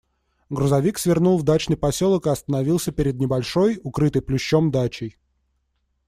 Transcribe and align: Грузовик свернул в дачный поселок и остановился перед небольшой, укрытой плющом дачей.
Грузовик 0.49 0.97
свернул 0.97 1.37
в 1.37 1.43
дачный 1.43 1.77
поселок 1.77 2.25
и 2.25 2.31
остановился 2.31 2.91
перед 2.91 3.19
небольшой, 3.19 3.79
укрытой 3.83 4.23
плющом 4.23 4.71
дачей. 4.71 5.19